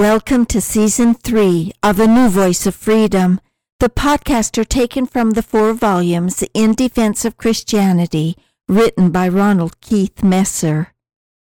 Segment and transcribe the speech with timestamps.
[0.00, 3.38] Welcome to season three of A New Voice of Freedom.
[3.80, 9.78] The podcasts are taken from the four volumes In Defense of Christianity, written by Ronald
[9.82, 10.94] Keith Messer.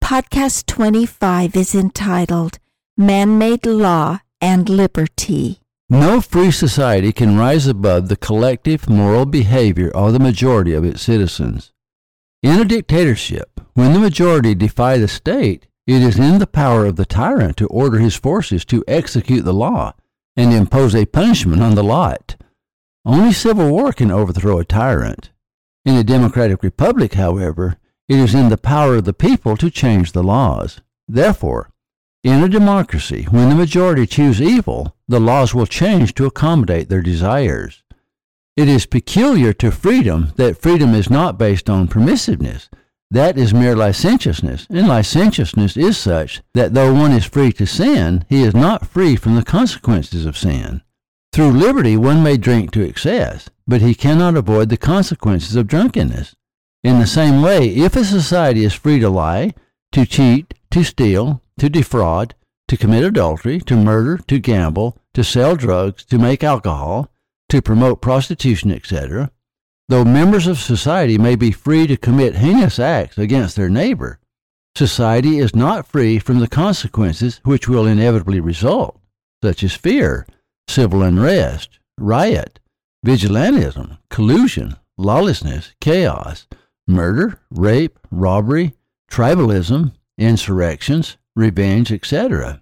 [0.04, 2.60] Podcast 25 is entitled
[2.98, 5.62] Man Made Law and Liberty.
[5.90, 11.02] No free society can rise above the collective moral behavior of the majority of its
[11.02, 11.72] citizens.
[12.44, 16.96] In a dictatorship, when the majority defy the state, it is in the power of
[16.96, 19.94] the tyrant to order his forces to execute the law
[20.38, 22.38] and impose a punishment on the lot.
[23.06, 25.32] Only civil war can overthrow a tyrant.
[25.84, 30.14] In a democratic republic, however, it is in the power of the people to change
[30.14, 30.80] the laws.
[31.08, 31.72] Therefore,
[32.24, 37.02] in a democracy, when the majority choose evil, the laws will change to accommodate their
[37.02, 37.84] desires.
[38.56, 42.70] It is peculiar to freedom that freedom is not based on permissiveness.
[43.12, 48.24] That is mere licentiousness, and licentiousness is such that though one is free to sin,
[48.30, 50.82] he is not free from the consequences of sin.
[51.34, 56.36] Through liberty one may drink to excess, but he cannot avoid the consequences of drunkenness.
[56.86, 59.56] In the same way, if a society is free to lie,
[59.92, 62.34] to cheat, to steal, to defraud,
[62.70, 67.12] to commit adultery, to murder, to gamble, to sell drugs, to make alcohol,
[67.50, 69.30] to promote prostitution, etc.,
[69.92, 74.20] though members of society may be free to commit heinous acts against their neighbor,
[74.74, 78.98] society is not free from the consequences which will inevitably result,
[79.44, 80.26] such as fear,
[80.70, 82.62] civil unrest, riot,
[83.06, 86.48] vigilantism, collusion, lawlessness, chaos,
[86.88, 88.74] murder, rape, robbery,
[89.12, 92.62] tribalism, insurrections, revenge, etc.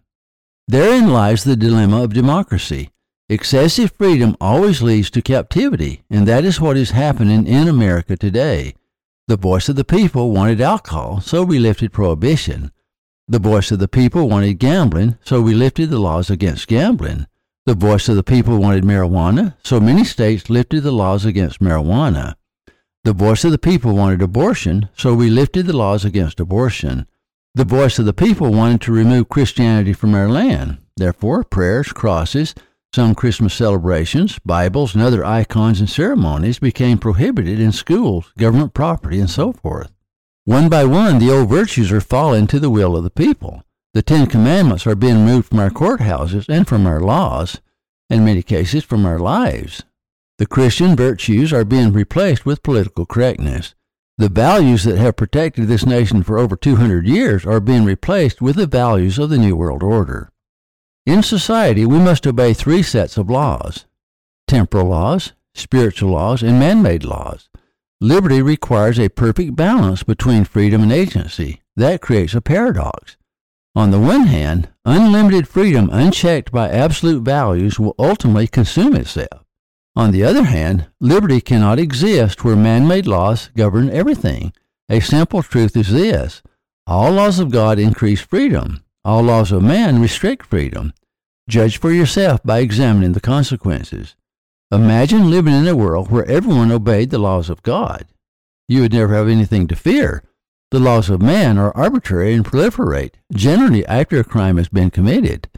[0.68, 2.90] Therein lies the dilemma of democracy.
[3.32, 8.74] Excessive freedom always leads to captivity, and that is what is happening in America today.
[9.28, 12.72] The voice of the people wanted alcohol, so we lifted prohibition.
[13.28, 17.28] The voice of the people wanted gambling, so we lifted the laws against gambling.
[17.68, 22.34] The voice of the people wanted marijuana, so many states lifted the laws against marijuana.
[23.04, 27.06] The voice of the people wanted abortion, so we lifted the laws against abortion.
[27.54, 30.80] The voice of the people wanted to remove Christianity from our land.
[30.98, 32.56] Therefore, prayers, crosses,
[32.94, 39.20] some Christmas celebrations, Bibles, and other icons and ceremonies became prohibited in schools, government property,
[39.20, 39.92] and so forth.
[40.46, 43.64] One by one, the old virtues are falling to the will of the people.
[43.94, 47.62] The Ten Commandments are being removed from our courthouses and from our laws,
[48.10, 49.84] in many cases from our lives.
[50.40, 53.76] The Christian virtues are being replaced with political correctness.
[54.18, 58.56] The values that have protected this nation for over 200 years are being replaced with
[58.56, 60.32] the values of the New World Order.
[61.06, 63.86] In society, we must obey three sets of laws
[64.48, 67.50] temporal laws, spiritual laws, and man made laws.
[68.02, 71.62] Liberty requires a perfect balance between freedom and agency.
[71.76, 73.18] That creates a paradox.
[73.76, 79.46] On the one hand, unlimited freedom unchecked by absolute values will ultimately consume itself.
[79.96, 84.54] On the other hand, liberty cannot exist where man made laws govern everything.
[84.90, 86.42] A simple truth is this
[86.88, 90.94] all laws of God increase freedom, all laws of man restrict freedom.
[91.50, 94.16] Judge for yourself by examining the consequences.
[94.72, 98.06] Imagine living in a world where everyone obeyed the laws of God.
[98.68, 100.24] You would never have anything to fear.
[100.72, 105.50] The laws of man are arbitrary and proliferate, generally after a crime has been committed.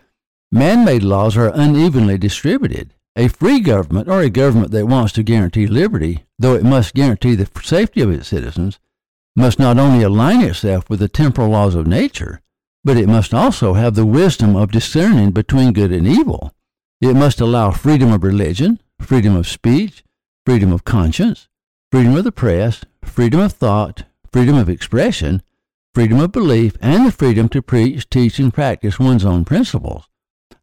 [0.51, 2.93] Man made laws are unevenly distributed.
[3.17, 7.35] A free government, or a government that wants to guarantee liberty, though it must guarantee
[7.35, 8.79] the safety of its citizens,
[9.35, 12.39] must not only align itself with the temporal laws of nature,
[12.83, 16.53] but it must also have the wisdom of discerning between good and evil.
[16.99, 20.03] It must allow freedom of religion, freedom of speech,
[20.45, 21.47] freedom of conscience,
[21.91, 25.41] freedom of the press, freedom of thought, freedom of expression,
[25.93, 30.07] freedom of belief, and the freedom to preach, teach, and practice one's own principles.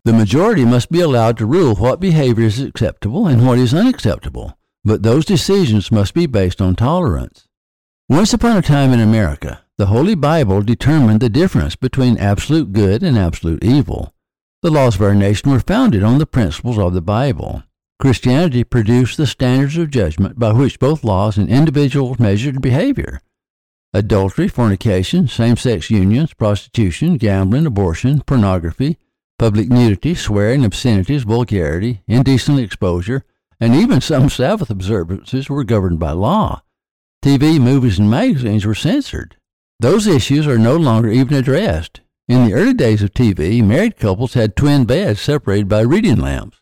[0.04, 4.56] The majority must be allowed to rule what behavior is acceptable and what is unacceptable,
[4.84, 7.47] but those decisions must be based on tolerance.
[8.10, 13.02] Once upon a time in America, the Holy Bible determined the difference between absolute good
[13.02, 14.14] and absolute evil.
[14.62, 17.64] The laws of our nation were founded on the principles of the Bible.
[18.00, 23.20] Christianity produced the standards of judgment by which both laws and individuals measured behavior.
[23.93, 28.96] Adultery, fornication, same sex unions, prostitution, gambling, abortion, pornography,
[29.38, 33.26] public nudity, swearing, obscenities, vulgarity, indecent exposure,
[33.61, 36.62] and even some Sabbath observances were governed by law.
[37.24, 39.36] TV, movies, and magazines were censored.
[39.80, 42.00] Those issues are no longer even addressed.
[42.28, 46.58] In the early days of TV, married couples had twin beds separated by reading lamps.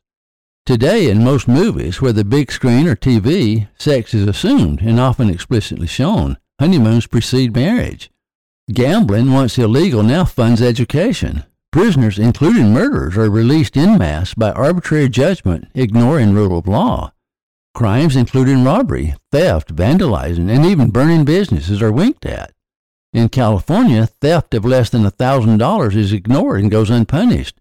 [0.65, 5.87] Today, in most movies, whether big screen or TV, sex is assumed and often explicitly
[5.87, 6.39] shown.
[6.59, 8.11] Honeymoons precede marriage.
[8.73, 11.45] Gambling, once illegal, now funds education.
[11.71, 17.13] Prisoners, including murderers, are released en masse by arbitrary judgment, ignoring rule of law.
[17.77, 22.55] Crimes including robbery, theft, vandalizing, and even burning businesses are winked at.
[23.13, 27.61] In California, theft of less than $1,000 is ignored and goes unpunished.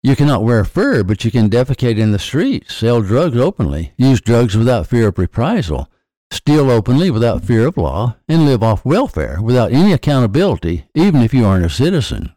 [0.00, 4.20] You cannot wear fur, but you can defecate in the streets, sell drugs openly, use
[4.20, 5.90] drugs without fear of reprisal,
[6.30, 11.34] steal openly without fear of law, and live off welfare without any accountability, even if
[11.34, 12.32] you aren't a citizen.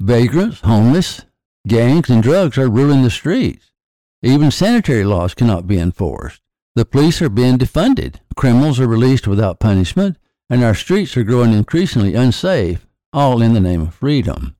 [0.00, 1.24] Vagrants, homeless,
[1.68, 3.70] gangs, and drugs are ruling the streets.
[4.24, 6.42] Even sanitary laws cannot be enforced.
[6.78, 10.16] The police are being defunded, criminals are released without punishment,
[10.48, 14.54] and our streets are growing increasingly unsafe, all in the name of freedom.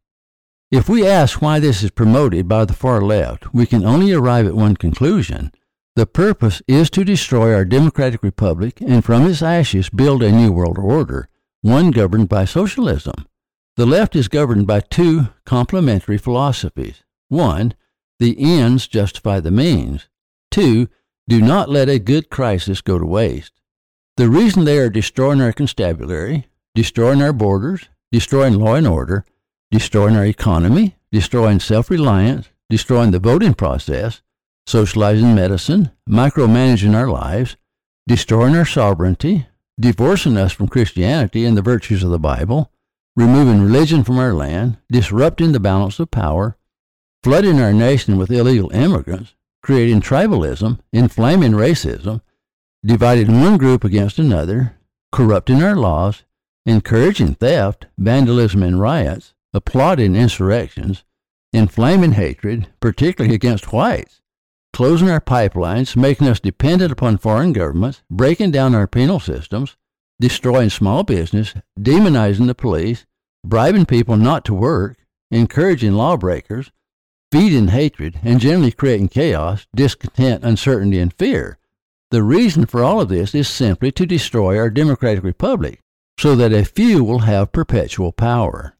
[0.73, 4.49] If we ask why this is promoted by the far left, we can only arrive
[4.49, 5.53] at one conclusion
[5.95, 10.51] the purpose is to destroy our democratic republic and from its ashes build a new
[10.51, 11.29] world order,
[11.63, 13.29] one governed by socialism.
[13.77, 17.05] The left is governed by two complementary philosophies.
[17.29, 17.75] One,
[18.19, 20.09] the ends justify the means.
[20.51, 20.89] Two,
[21.29, 23.53] do not let a good crisis go to waste.
[24.17, 29.27] The reason they are destroying our constabulary, destroying our borders, destroying law and order,
[29.71, 34.23] destroying our economy, destroying self reliance, destroying the voting process,
[34.67, 37.57] socializing medicine, micromanaging our lives,
[38.07, 39.47] destroying our sovereignty,
[39.79, 42.73] divorcing us from Christianity and the virtues of the Bible,
[43.17, 46.57] removing religion from our land, disrupting the balance of power,
[47.23, 52.21] flooding our nation with illegal immigrants, creating tribalism, inflaming racism,
[52.85, 54.77] dividing one group against another,
[55.13, 56.25] corrupting our laws,
[56.67, 61.05] encouraging theft, vandalism, and riots, applauding insurrections,
[61.53, 64.21] inflaming hatred, particularly against whites,
[64.73, 69.77] closing our pipelines, making us dependent upon foreign governments, breaking down our penal systems,
[70.21, 73.07] destroying small business, demonizing the police,
[73.45, 74.99] bribing people not to work,
[75.31, 76.71] encouraging lawbreakers,
[77.31, 81.59] feeding hatred, and generally creating chaos, discontent, uncertainty, and fear.
[82.11, 85.81] The reason for all of this is simply to destroy our democratic republic
[86.19, 88.75] so that a few will have perpetual power.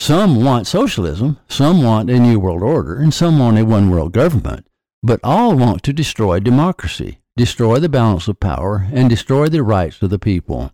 [0.00, 4.12] Some want socialism, some want a new world order, and some want a one world
[4.12, 4.66] government.
[5.02, 10.00] But all want to destroy democracy, destroy the balance of power, and destroy the rights
[10.00, 10.72] of the people.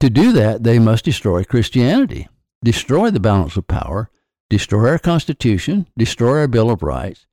[0.00, 2.26] To do that, they must destroy Christianity,
[2.64, 4.10] destroy the balance of power,
[4.50, 7.26] destroy our Constitution, destroy our Bill of Rights,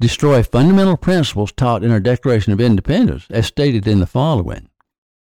[0.00, 4.68] destroy fundamental principles taught in our Declaration of Independence, as stated in the following.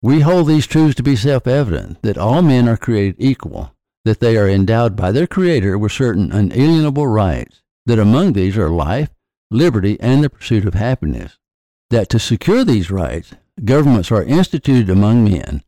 [0.01, 3.73] We hold these truths to be self evident that all men are created equal,
[4.03, 8.69] that they are endowed by their Creator with certain unalienable rights, that among these are
[8.69, 9.09] life,
[9.49, 11.38] liberty, and the pursuit of happiness.
[11.89, 13.33] That to secure these rights,
[13.63, 15.63] governments are instituted among men,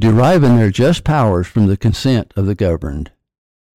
[0.00, 3.10] deriving their just powers from the consent of the governed.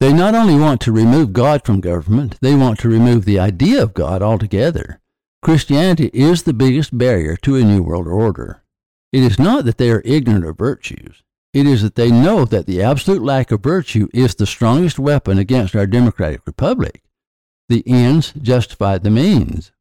[0.04, 3.82] They not only want to remove God from government, they want to remove the idea
[3.82, 5.00] of God altogether.
[5.42, 8.64] Christianity is the biggest barrier to a new world order.
[9.14, 11.24] It is not that they are ignorant of virtues.
[11.54, 15.38] It is that they know that the absolute lack of virtue is the strongest weapon
[15.38, 17.02] against our democratic republic.
[17.70, 19.72] The ends justify the means.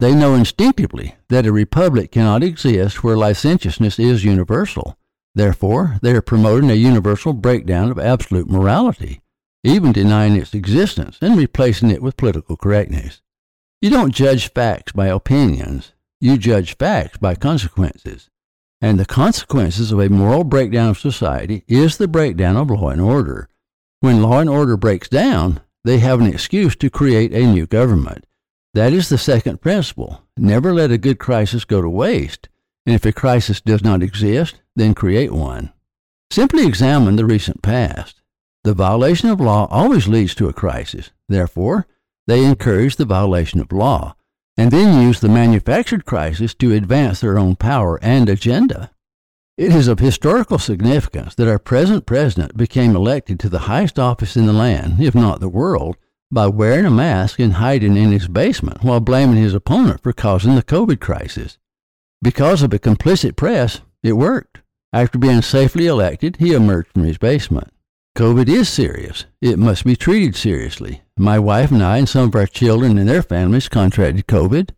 [0.00, 4.96] They know instinctively that a republic cannot exist where licentiousness is universal.
[5.34, 9.20] Therefore, they are promoting a universal breakdown of absolute morality,
[9.68, 13.20] even denying its existence and replacing it with political correctness.
[13.80, 18.28] You don't judge facts by opinions, you judge facts by consequences.
[18.80, 23.00] And the consequences of a moral breakdown of society is the breakdown of law and
[23.00, 23.48] order.
[24.00, 28.24] When law and order breaks down, they have an excuse to create a new government.
[28.74, 30.22] That is the second principle.
[30.36, 32.48] Never let a good crisis go to waste.
[32.86, 35.72] And if a crisis does not exist, then create one.
[36.30, 38.17] Simply examine the recent past.
[38.68, 41.10] The violation of law always leads to a crisis.
[41.26, 41.86] Therefore,
[42.26, 44.14] they encourage the violation of law
[44.58, 48.90] and then use the manufactured crisis to advance their own power and agenda.
[49.56, 54.36] It is of historical significance that our present president became elected to the highest office
[54.36, 55.96] in the land, if not the world,
[56.30, 60.56] by wearing a mask and hiding in his basement while blaming his opponent for causing
[60.56, 61.56] the COVID crisis.
[62.20, 64.60] Because of a complicit press, it worked.
[64.92, 67.72] After being safely elected, he emerged from his basement.
[68.18, 69.26] COVID is serious.
[69.40, 71.02] It must be treated seriously.
[71.16, 74.70] My wife and I and some of our children and their families contracted COVID.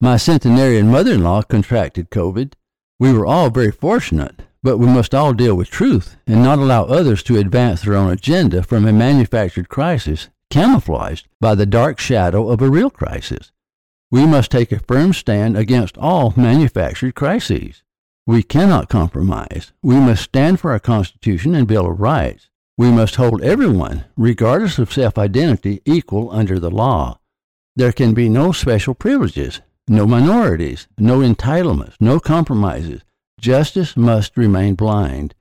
[0.00, 2.52] My centenarian mother in law contracted COVID.
[3.00, 6.84] We were all very fortunate, but we must all deal with truth and not allow
[6.84, 12.48] others to advance their own agenda from a manufactured crisis camouflaged by the dark shadow
[12.48, 13.50] of a real crisis.
[14.12, 17.82] We must take a firm stand against all manufactured crises.
[18.24, 19.72] We cannot compromise.
[19.82, 22.47] We must stand for our Constitution and Bill of Rights.
[22.78, 27.18] We must hold everyone, regardless of self identity, equal under the law.
[27.76, 33.02] There can be no special privileges, no minorities, no entitlements, no compromises.
[33.38, 35.34] Justice must remain blind.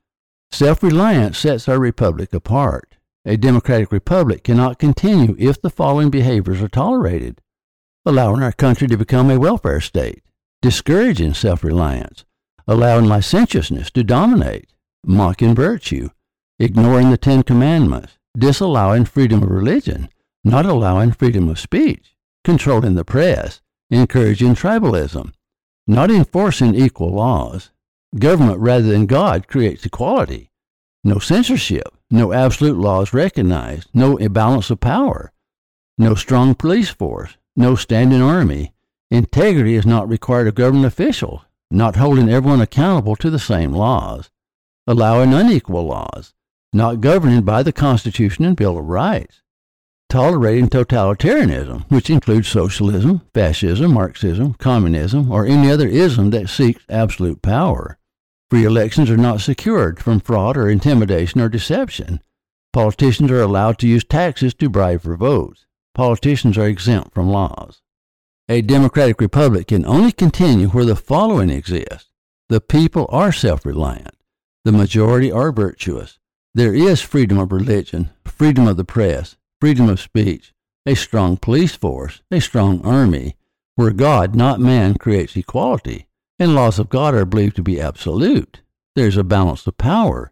[0.52, 2.98] Self reliance sets our republic apart.
[3.24, 7.42] A democratic republic cannot continue if the following behaviors are tolerated
[8.08, 10.24] allowing our country to become a welfare state,
[10.62, 12.24] discouraging self reliance,
[12.66, 14.72] allowing licentiousness to dominate,
[15.06, 16.10] mocking virtue,
[16.60, 20.10] ignoring the Ten Commandments, disallowing freedom of religion,
[20.44, 25.34] not allowing freedom of speech, controlling the press, encouraging tribalism,
[25.86, 27.72] not enforcing equal laws.
[28.18, 30.50] Government rather than God creates equality.
[31.04, 35.32] No censorship, no absolute laws recognized, no imbalance of power,
[35.98, 38.74] no strong police force, no standing army.
[39.12, 44.30] Integrity is not required of government officials, not holding everyone accountable to the same laws,
[44.86, 46.34] allowing unequal laws,
[46.74, 49.42] not governing by the Constitution and Bill of Rights,
[50.10, 57.42] tolerating totalitarianism, which includes socialism, fascism, Marxism, communism, or any other ism that seeks absolute
[57.42, 57.98] power.
[58.50, 62.22] Free elections are not secured from fraud or intimidation or deception.
[62.72, 65.66] Politicians are allowed to use taxes to bribe for votes.
[65.94, 67.82] Politicians are exempt from laws.
[68.48, 72.10] A democratic republic can only continue where the following exists.
[72.48, 74.16] The people are self reliant.
[74.64, 76.20] The majority are virtuous.
[76.58, 80.56] There is freedom of religion, freedom of the press, freedom of speech,
[80.88, 83.36] a strong police force, a strong army,
[83.76, 86.08] where God, not man, creates equality,
[86.40, 88.62] and laws of God are believed to be absolute.
[88.96, 90.32] There is a balance of power.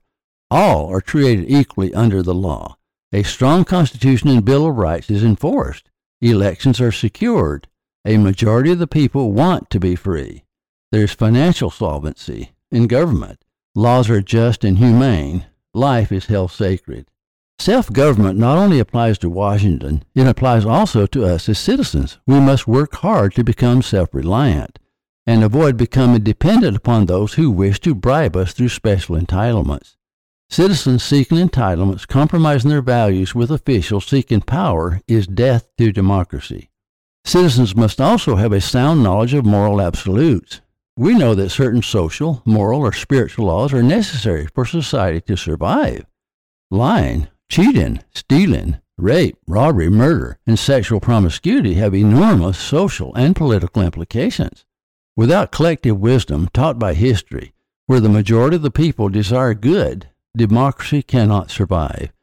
[0.49, 2.77] All are treated equally under the law.
[3.13, 5.91] A strong Constitution and Bill of Rights is enforced.
[6.21, 7.67] Elections are secured.
[8.03, 10.43] A majority of the people want to be free.
[10.91, 13.45] There's financial solvency in government.
[13.75, 15.45] Laws are just and humane.
[15.75, 17.05] Life is held sacred.
[17.59, 22.17] Self government not only applies to Washington, it applies also to us as citizens.
[22.25, 24.79] We must work hard to become self reliant
[25.27, 29.97] and avoid becoming dependent upon those who wish to bribe us through special entitlements.
[30.49, 36.69] Citizens seeking entitlements, compromising their values with officials seeking power, is death to democracy.
[37.25, 40.61] Citizens must also have a sound knowledge of moral absolutes.
[40.97, 46.05] We know that certain social, moral, or spiritual laws are necessary for society to survive.
[46.71, 54.65] Lying, cheating, stealing, rape, robbery, murder, and sexual promiscuity have enormous social and political implications.
[55.17, 57.53] Without collective wisdom taught by history,
[57.87, 62.13] where the majority of the people desire good, democracy cannot survive.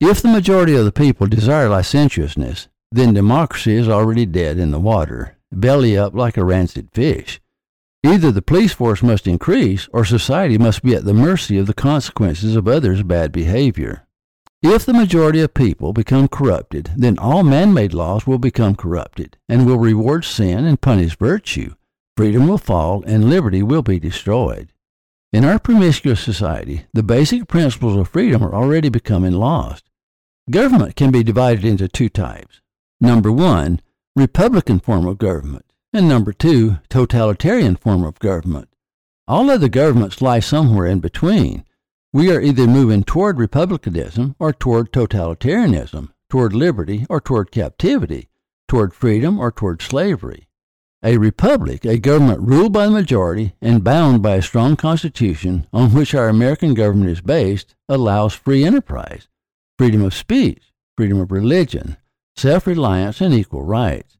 [0.00, 4.80] If the majority of the people desire licentiousness, then democracy is already dead in the
[4.80, 7.40] water, belly up like a rancid fish.
[8.04, 11.74] Either the police force must increase or society must be at the mercy of the
[11.74, 14.06] consequences of others' bad behavior.
[14.62, 19.36] If the majority of people become corrupted, then all man made laws will become corrupted
[19.48, 21.74] and will reward sin and punish virtue.
[22.16, 24.72] Freedom will fall and liberty will be destroyed.
[25.32, 29.88] In our promiscuous society, the basic principles of freedom are already becoming lost.
[30.50, 32.60] Government can be divided into two types
[33.02, 33.80] Number one,
[34.14, 38.68] Republican form of government, and number two, totalitarian form of government.
[39.28, 41.64] All other governments lie somewhere in between.
[42.12, 48.28] We are either moving toward republicanism or toward totalitarianism, toward liberty or toward captivity,
[48.68, 50.48] toward freedom or toward slavery.
[51.02, 55.92] A republic, a government ruled by the majority and bound by a strong constitution on
[55.92, 59.28] which our American government is based, allows free enterprise,
[59.78, 61.96] freedom of speech, freedom of religion,
[62.36, 64.18] self reliance, and equal rights.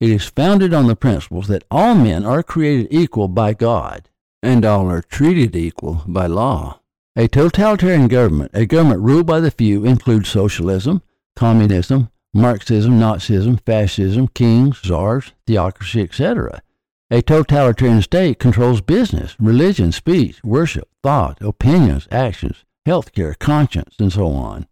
[0.00, 4.08] It is founded on the principles that all men are created equal by God,
[4.42, 6.80] and all are treated equal by law.
[7.16, 11.02] A totalitarian government, a government ruled by the few, includes socialism,
[11.36, 16.60] communism, Marxism, Nazism, fascism, kings, czars, theocracy, etc.
[17.08, 24.26] A totalitarian state controls business, religion, speech, worship, thought, opinions, actions, healthcare, conscience, and so
[24.26, 24.66] on.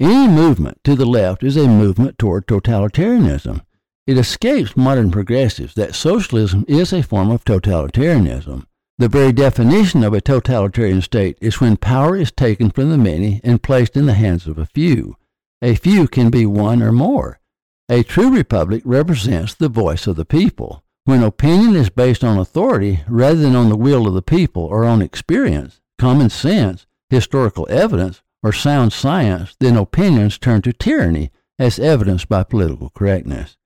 [0.00, 3.60] Any movement to the left is a movement toward totalitarianism.
[4.06, 8.64] It escapes modern progressives that socialism is a form of totalitarianism.
[8.98, 13.40] The very definition of a totalitarian state is when power is taken from the many
[13.42, 15.16] and placed in the hands of a few.
[15.60, 17.40] A few can be one or more.
[17.88, 20.84] A true republic represents the voice of the people.
[21.04, 24.84] When opinion is based on authority rather than on the will of the people or
[24.84, 31.80] on experience, common sense, historical evidence, or sound science, then opinions turn to tyranny, as
[31.80, 33.56] evidenced by political correctness.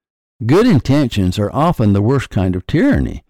[0.47, 3.25] Good intentions are often the worst kind of tyranny,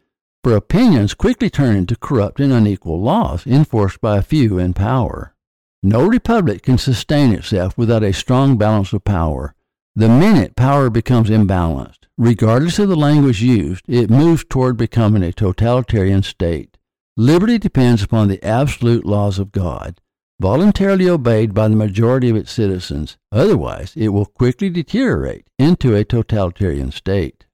[0.44, 5.34] for opinions quickly turn into corrupt and unequal laws enforced by a few in power.
[5.82, 9.56] No republic can sustain itself without a strong balance of power.
[9.96, 15.32] The minute power becomes imbalanced, regardless of the language used, it moves toward becoming a
[15.32, 16.78] totalitarian state.
[17.16, 19.99] Liberty depends upon the absolute laws of God,
[20.40, 23.18] voluntarily obeyed by the majority of its citizens.
[23.30, 27.44] Otherwise, it will quickly deteriorate into a totalitarian state.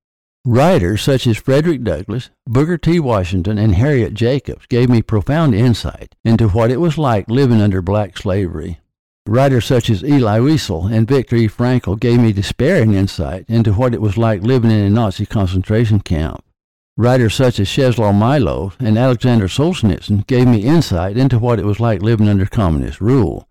[0.44, 3.00] Writers such as Frederick Douglass, Booker T.
[3.00, 7.82] Washington, and Harriet Jacobs gave me profound insight into what it was like living under
[7.82, 8.78] black slavery.
[9.26, 11.48] Writers such as Elie Wiesel and Viktor E.
[11.98, 16.44] Gave me despairing insight into what it was like living in a Nazi concentration camp.
[16.98, 21.78] Writers such as Czesław Miłosz and Alexander Solzhenitsyn gave me insight into what it was
[21.78, 23.46] like living under communist rule.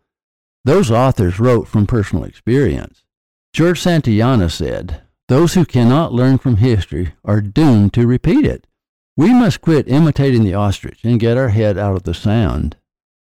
[0.63, 3.03] Those authors wrote from personal experience.
[3.53, 8.65] George Santayana said, those who cannot learn from history are doomed to repeat it.
[9.15, 12.77] We must quit imitating the ostrich and get our head out of the sand.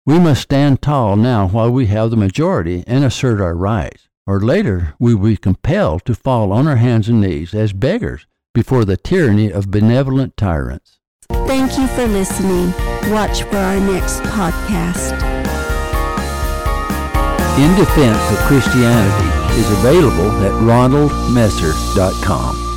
[0.07, 4.41] We must stand tall now while we have the majority and assert our rights, or
[4.41, 8.85] later we will be compelled to fall on our hands and knees as beggars before
[8.85, 10.99] the tyranny of benevolent tyrants.
[11.47, 12.73] Thank you for listening.
[13.11, 15.13] Watch for our next podcast.
[17.59, 19.29] In Defense of Christianity
[19.61, 22.72] is available at ronaldmesser.com.